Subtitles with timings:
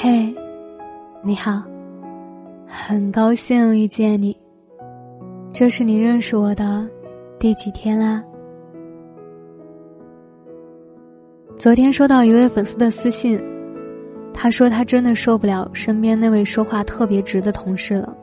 [0.00, 0.32] 嘿，
[1.24, 1.60] 你好，
[2.68, 4.36] 很高兴遇见你。
[5.52, 6.88] 这是你认识我的
[7.36, 8.22] 第几天啦？
[11.56, 13.42] 昨天收到一位粉丝的私信，
[14.32, 18.16] 他说他真的受不了身边那位说话特别直的同事了。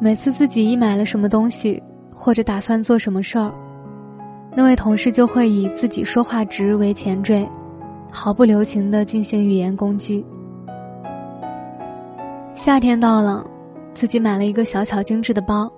[0.00, 1.82] 每次自己一买了什么东西，
[2.14, 3.52] 或者打算做什么事儿，
[4.56, 7.46] 那位同事就会以自己说话直为前缀。
[8.14, 10.24] 毫不留情的进行语言攻击。
[12.54, 13.44] 夏天到了，
[13.94, 15.72] 自己买了一个小巧精致的包，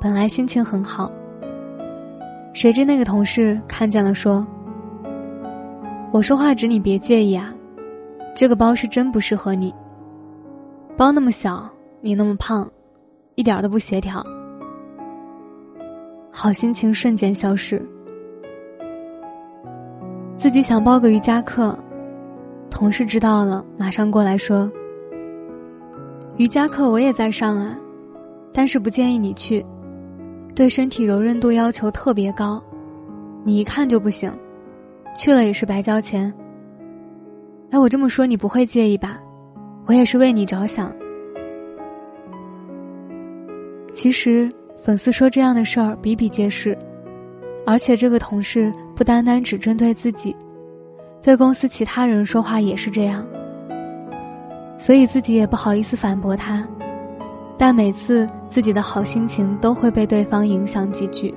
[0.00, 1.10] 本来心情很好。
[2.52, 4.44] 谁知那个同事看见了，说
[6.12, 7.54] ：“我说话直，你别介意啊，
[8.34, 9.72] 这个包是真不适合你。
[10.96, 12.68] 包那么小，你那么胖，
[13.36, 14.26] 一点都不协调。”
[16.32, 17.80] 好心情瞬间消失。
[20.40, 21.78] 自己想报个瑜伽课，
[22.70, 24.72] 同事知道了，马上过来说
[26.38, 27.76] ：“瑜伽课我也在上啊，
[28.50, 29.62] 但是不建议你去，
[30.54, 32.58] 对身体柔韧度要求特别高，
[33.44, 34.32] 你一看就不行，
[35.14, 36.32] 去了也是白交钱。”
[37.70, 39.20] 哎，我这么说你不会介意吧？
[39.84, 40.90] 我也是为你着想。
[43.92, 46.74] 其实粉丝说这样的事儿比比皆是。
[47.66, 50.34] 而且这个同事不单单只针对自己，
[51.22, 53.24] 对公司其他人说话也是这样。
[54.76, 56.66] 所以自己也不好意思反驳他，
[57.58, 61.32] 但每次自己的好心情都会被对方影响几句。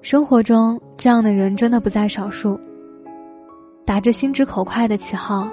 [0.00, 2.60] 生活中这样的人真的不在少数，
[3.84, 5.48] 打着心直口快的旗号，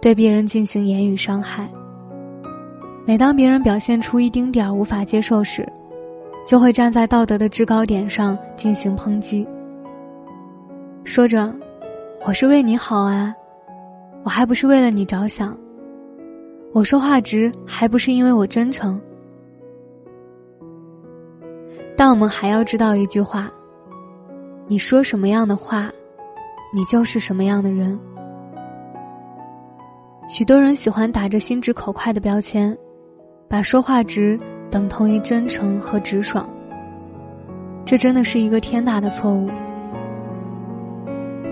[0.00, 1.68] 对别人进行言语伤害。
[3.04, 5.66] 每当别人表现出一丁点儿无法接受时，
[6.44, 9.46] 就会站在道德的制高点上进行抨击，
[11.04, 11.54] 说着
[12.26, 13.34] ：“我是为你好啊，
[14.24, 15.56] 我还不是为了你着想。
[16.72, 18.98] 我说话直，还不是因为我真诚。”
[21.96, 23.50] 但我们还要知道一句话：
[24.66, 25.90] 你说什么样的话，
[26.72, 27.98] 你就是什么样的人。
[30.28, 32.76] 许多人喜欢打着心直口快的标签，
[33.48, 34.38] 把说话直。
[34.70, 36.48] 等同于真诚和直爽，
[37.84, 39.48] 这真的是一个天大的错误。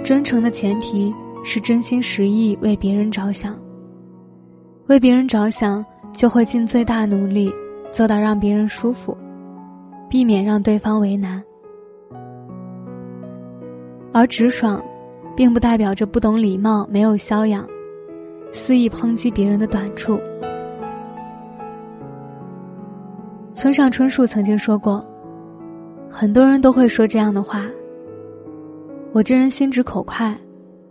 [0.02, 1.12] 真诚的前提
[1.42, 3.58] 是真心实意为别人着想，
[4.86, 7.52] 为别人着想就会尽最大努力
[7.90, 9.16] 做到让别人舒服，
[10.08, 11.42] 避免让对方为难。
[14.12, 14.82] 而直爽，
[15.36, 17.66] 并不代表着不懂礼貌、没有修养，
[18.52, 20.18] 肆意抨击别人的短处。
[23.56, 25.02] 村上春树曾经说过
[26.12, 27.62] ：“很多人都会说这样的话。
[29.12, 30.36] 我这人心直口快，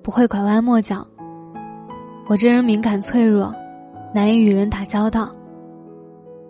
[0.01, 1.05] 不会拐弯抹角。
[2.25, 3.53] 我这人敏感脆弱，
[4.15, 5.31] 难以与人打交道。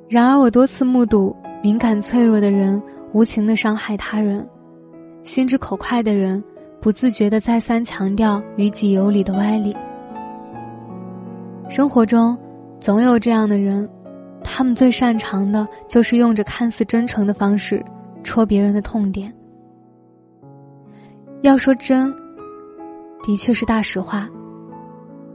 [0.08, 2.82] 然而，我多次目睹敏感脆弱的人
[3.12, 4.48] 无情的伤害他人，
[5.24, 6.42] 心直口快的人
[6.80, 9.76] 不自觉的再三强调于己有理的歪理。
[11.68, 12.38] 生活中，
[12.80, 13.86] 总有这样的人。”
[14.48, 17.84] 他们最擅长的就是用着看似真诚的方式
[18.24, 19.34] 戳别人的痛点。
[21.42, 22.16] 要说真，
[23.24, 24.30] 的确是大实话；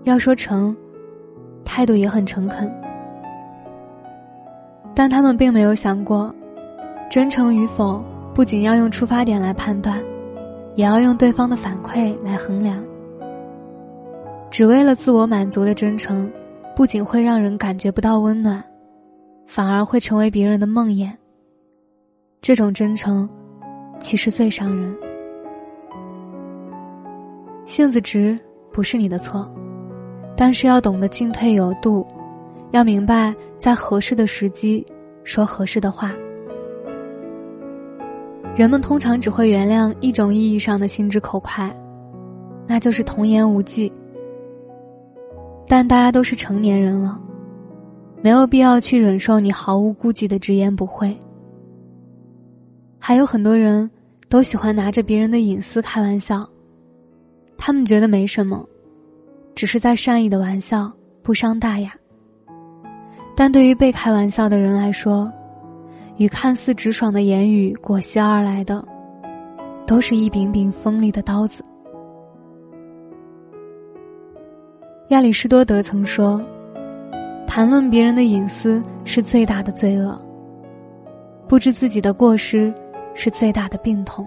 [0.05, 0.75] 要说诚，
[1.65, 2.73] 态度也很诚恳。
[4.95, 6.33] 但他们并没有想过，
[7.11, 10.03] 真诚与否不仅要用出发点来判断，
[10.77, 12.83] 也要用对方的反馈来衡量。
[14.51, 16.31] 只为了自我满足的真诚，
[16.75, 18.65] 不仅会让人感觉不到温暖。
[19.53, 21.11] 反而会成为别人的梦魇。
[22.41, 23.29] 这种真诚，
[23.99, 24.97] 其实最伤人。
[27.65, 28.39] 性子直
[28.73, 29.53] 不是你的错，
[30.37, 32.07] 但是要懂得进退有度，
[32.71, 34.87] 要明白在合适的时机
[35.25, 36.13] 说合适的话。
[38.55, 41.69] 人们通常只会原谅一种意义上的心直口快，
[42.69, 43.93] 那就是童言无忌。
[45.67, 47.21] 但大家都是成年人了。
[48.23, 51.17] 没有必要去忍受你毫无顾忌的直言不讳。
[52.99, 53.91] 还有很多人
[54.29, 56.47] 都喜欢拿着别人的隐私开玩笑，
[57.57, 58.63] 他们觉得没什么，
[59.55, 61.93] 只是在善意的玩笑，不伤大雅。
[63.35, 65.33] 但对于被开玩笑的人来说，
[66.19, 68.87] 与看似直爽的言语裹挟而来的，
[69.87, 71.65] 都是一柄柄锋利的刀子。
[75.09, 76.39] 亚里士多德曾说。
[77.53, 80.17] 谈论别人的隐私是最大的罪恶，
[81.49, 82.73] 不知自己的过失
[83.13, 84.25] 是最大的病痛。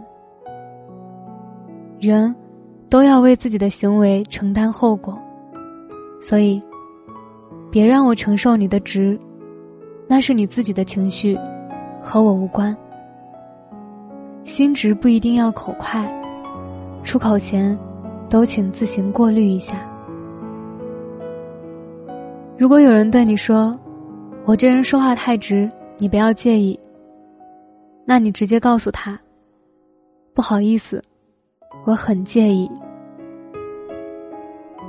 [2.01, 2.35] 人
[2.89, 5.17] 都要为自己的行为承担后果。
[6.19, 6.61] 所以，
[7.71, 9.17] 别让我承受你的值，
[10.05, 11.39] 那是你自己的情绪，
[12.01, 12.75] 和我无关。
[14.43, 16.05] 心直不一定要口快，
[17.03, 17.79] 出口前，
[18.29, 19.89] 都请自行过滤一下。
[22.55, 23.75] 如果有人对你说
[24.45, 25.67] ：“我这人说话太直，
[25.97, 26.79] 你不要介意。”
[28.05, 29.19] 那你直接告诉他
[30.35, 31.01] ：“不好意思，
[31.85, 32.69] 我很介意。”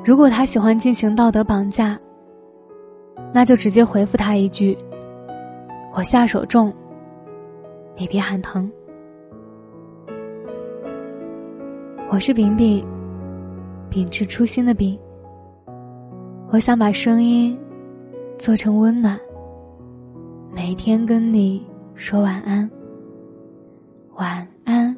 [0.05, 1.99] 如果他喜欢进行道德绑架，
[3.33, 4.77] 那就直接回复他一句
[5.95, 6.73] ：“我下手重，
[7.97, 8.71] 你别喊疼。”
[12.11, 12.87] 我是饼饼，
[13.89, 14.99] 秉持初心的饼。
[16.51, 17.59] 我想把声音
[18.39, 19.19] 做成温暖，
[20.53, 22.71] 每天跟你说晚安，
[24.15, 24.97] 晚安，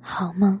[0.00, 0.60] 好梦。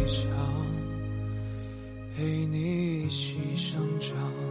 [3.71, 4.50] 生长。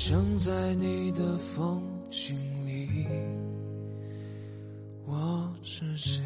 [0.00, 3.04] 想在你的风景里，
[5.04, 6.22] 我是谁？